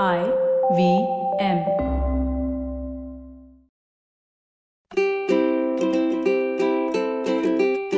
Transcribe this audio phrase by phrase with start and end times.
[0.00, 0.24] I
[0.74, 1.06] V
[1.38, 1.58] M.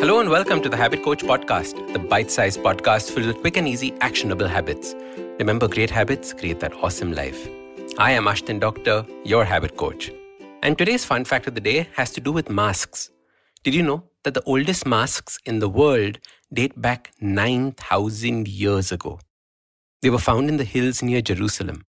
[0.00, 3.56] Hello and welcome to the Habit Coach Podcast, the bite sized podcast filled with quick
[3.56, 4.96] and easy, actionable habits.
[5.38, 7.48] Remember, great habits create that awesome life.
[7.96, 10.10] I am Ashdin Doctor, your habit coach.
[10.64, 13.10] And today's fun fact of the day has to do with masks.
[13.62, 16.18] Did you know that the oldest masks in the world
[16.52, 19.20] date back 9,000 years ago?
[20.04, 21.86] They were found in the hills near Jerusalem.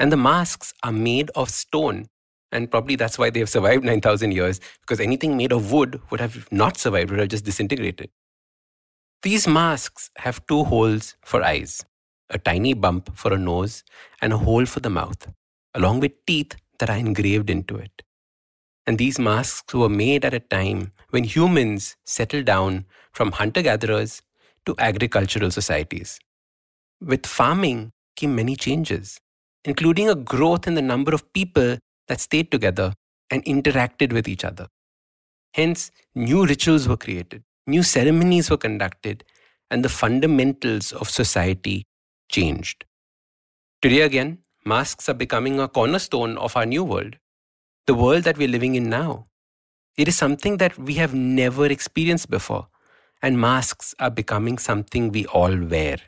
[0.00, 2.06] And the masks are made of stone.
[2.50, 6.18] And probably that's why they have survived 9,000 years, because anything made of wood would
[6.18, 8.10] have not survived, would have just disintegrated.
[9.22, 11.84] These masks have two holes for eyes,
[12.30, 13.84] a tiny bump for a nose,
[14.20, 15.28] and a hole for the mouth,
[15.72, 18.02] along with teeth that are engraved into it.
[18.88, 24.20] And these masks were made at a time when humans settled down from hunter gatherers
[24.64, 26.18] to agricultural societies.
[27.00, 29.18] With farming came many changes,
[29.64, 31.78] including a growth in the number of people
[32.08, 32.94] that stayed together
[33.30, 34.68] and interacted with each other.
[35.52, 39.24] Hence, new rituals were created, new ceremonies were conducted,
[39.70, 41.84] and the fundamentals of society
[42.30, 42.84] changed.
[43.82, 47.16] Today, again, masks are becoming a cornerstone of our new world,
[47.86, 49.26] the world that we're living in now.
[49.98, 52.68] It is something that we have never experienced before,
[53.22, 55.98] and masks are becoming something we all wear.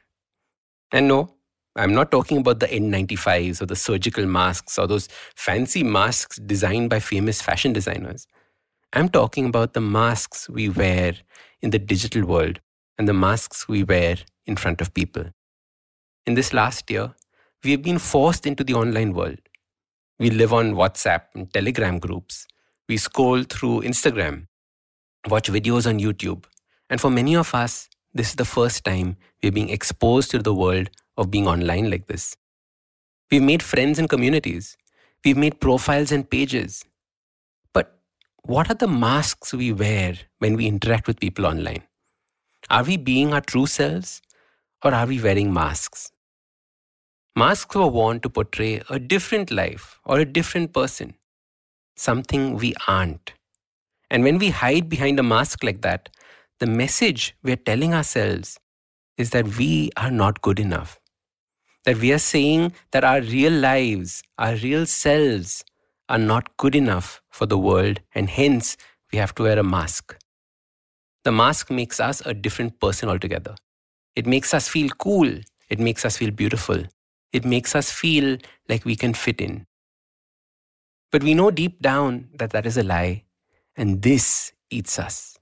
[0.92, 1.34] And no,
[1.77, 6.91] I'm not talking about the N95s or the surgical masks or those fancy masks designed
[6.91, 8.27] by famous fashion designers.
[8.92, 11.14] I'm talking about the masks we wear
[11.61, 12.61] in the digital world
[12.97, 15.25] and the masks we wear in front of people.
[16.27, 17.14] In this last year,
[17.62, 19.39] we have been forced into the online world.
[20.19, 22.47] We live on WhatsApp and Telegram groups.
[22.89, 24.47] We scroll through Instagram,
[25.28, 26.45] watch videos on YouTube.
[26.91, 30.55] And for many of us, this is the first time we're being exposed to the
[30.55, 32.37] world of being online like this.
[33.31, 34.77] We've made friends and communities.
[35.25, 36.84] We've made profiles and pages.
[37.73, 37.98] But
[38.42, 41.83] what are the masks we wear when we interact with people online?
[42.70, 44.23] Are we being our true selves
[44.85, 46.11] or are we wearing masks?
[47.36, 51.14] Masks were worn to portray a different life or a different person,
[51.97, 53.33] something we aren't.
[54.11, 56.08] And when we hide behind a mask like that,
[56.61, 58.58] the message we're telling ourselves
[59.17, 60.98] is that we are not good enough.
[61.85, 65.64] That we are saying that our real lives, our real selves,
[66.08, 68.77] are not good enough for the world, and hence
[69.13, 70.17] we have to wear a mask.
[71.24, 73.55] The mask makes us a different person altogether.
[74.17, 75.30] It makes us feel cool.
[75.68, 76.83] It makes us feel beautiful.
[77.33, 79.67] It makes us feel like we can fit in.
[81.13, 83.24] But we know deep down that that is a lie,
[83.77, 85.37] and this eats us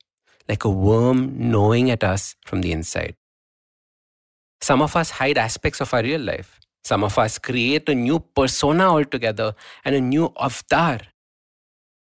[0.48, 3.16] like a worm gnawing at us from the inside.
[4.60, 6.60] Some of us hide aspects of our real life.
[6.84, 11.00] Some of us create a new persona altogether and a new avatar.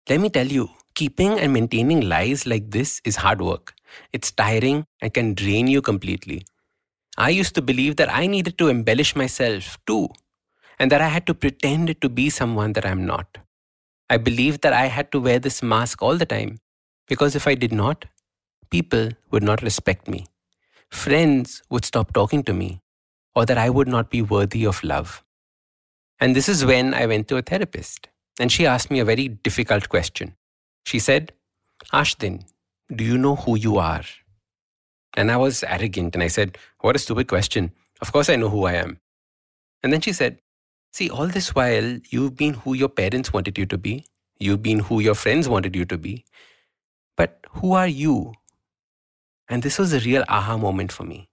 [0.08, 3.74] Let me tell you, keeping and maintaining lies like this is hard work.
[4.12, 6.44] It's tiring and can drain you completely.
[7.16, 10.08] I used to believe that I needed to embellish myself too,
[10.78, 13.38] and that I had to pretend to be someone that I'm not.
[14.10, 16.58] I believed that I had to wear this mask all the time,
[17.06, 18.06] because if I did not,
[18.72, 20.26] people would not respect me.
[20.90, 22.80] Friends would stop talking to me,
[23.34, 25.22] or that I would not be worthy of love.
[26.18, 28.08] And this is when I went to a therapist,
[28.40, 30.34] and she asked me a very difficult question.
[30.84, 31.32] She said,
[31.92, 32.44] Ashdin,
[32.94, 34.04] do you know who you are?
[35.16, 37.72] And I was arrogant and I said, What a stupid question.
[38.00, 38.98] Of course I know who I am.
[39.82, 40.38] And then she said,
[40.92, 44.06] See, all this while, you've been who your parents wanted you to be,
[44.38, 46.24] you've been who your friends wanted you to be.
[47.16, 48.32] But who are you?
[49.52, 51.28] And this was a real aha moment for me.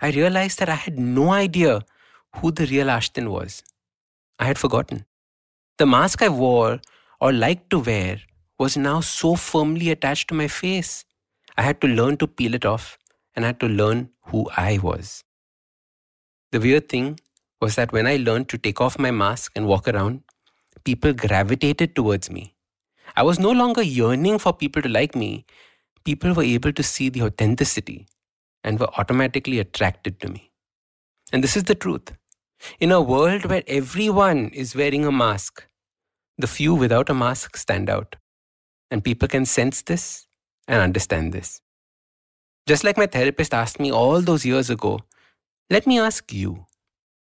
[0.00, 1.80] I realized that I had no idea
[2.36, 3.64] who the real Ashdin was.
[4.38, 5.04] I had forgotten.
[5.78, 6.80] The mask I wore
[7.20, 8.20] or liked to wear
[8.56, 11.04] was now so firmly attached to my face.
[11.56, 12.98] I had to learn to peel it off
[13.34, 15.24] and I had to learn who I was.
[16.52, 17.18] The weird thing
[17.60, 20.22] was that when I learned to take off my mask and walk around,
[20.84, 22.54] people gravitated towards me.
[23.16, 25.46] I was no longer yearning for people to like me.
[26.04, 28.06] People were able to see the authenticity
[28.62, 30.50] and were automatically attracted to me.
[31.32, 32.12] And this is the truth.
[32.80, 35.66] In a world where everyone is wearing a mask,
[36.38, 38.16] the few without a mask stand out.
[38.90, 40.26] And people can sense this
[40.68, 41.60] and understand this.
[42.66, 45.00] Just like my therapist asked me all those years ago,
[45.70, 46.66] let me ask you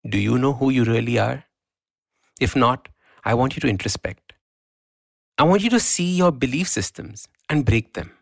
[0.07, 1.45] do you know who you really are?
[2.39, 2.89] If not,
[3.25, 4.35] I want you to introspect.
[5.39, 8.13] I want you to see your belief systems and break them.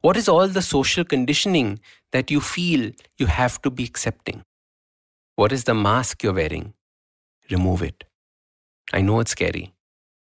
[0.00, 1.80] What is all the social conditioning
[2.12, 4.44] that you feel you have to be accepting?
[5.36, 6.74] What is the mask you're wearing
[7.50, 8.04] remove it.
[8.92, 9.74] I know it's scary,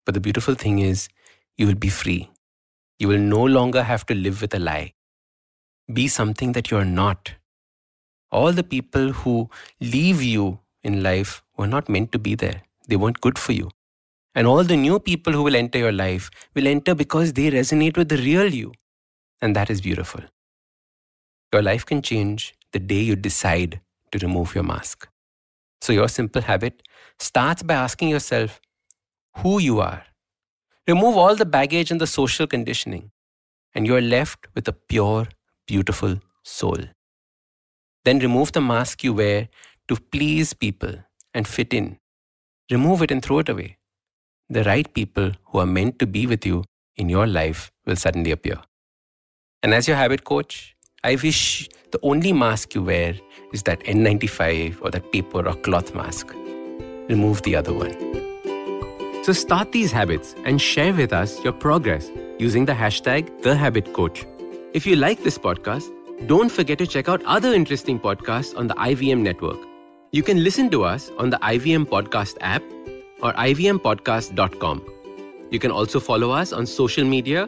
[0.05, 1.09] but the beautiful thing is
[1.57, 2.29] you will be free.
[2.99, 4.93] You will no longer have to live with a lie.
[5.91, 7.33] Be something that you're not.
[8.31, 12.61] All the people who leave you in life were not meant to be there.
[12.87, 13.69] They weren't good for you.
[14.35, 17.97] And all the new people who will enter your life will enter because they resonate
[17.97, 18.71] with the real you.
[19.41, 20.21] And that is beautiful.
[21.53, 25.07] Your life can change the day you decide to remove your mask.
[25.81, 26.83] So, your simple habit
[27.19, 28.61] starts by asking yourself
[29.37, 30.03] who you are.
[30.87, 33.11] Remove all the baggage and the social conditioning,
[33.73, 35.27] and you're left with a pure,
[35.67, 36.77] beautiful soul.
[38.05, 39.49] Then remove the mask you wear
[39.87, 40.95] to please people
[41.33, 41.97] and fit in.
[42.69, 43.77] Remove it and throw it away.
[44.49, 46.63] The right people who are meant to be with you
[46.95, 48.59] in your life will suddenly appear.
[49.63, 53.15] And as your habit coach, I wish the only mask you wear
[53.53, 56.33] is that N95 or that paper or cloth mask.
[57.09, 57.93] Remove the other one.
[59.23, 62.09] So start these habits and share with us your progress
[62.39, 64.25] using the hashtag TheHabitCoach.
[64.73, 65.91] If you like this podcast,
[66.27, 69.59] don't forget to check out other interesting podcasts on the IVM network.
[70.11, 72.63] You can listen to us on the IVM Podcast app
[73.21, 74.85] or ivmpodcast.com.
[75.51, 77.47] You can also follow us on social media.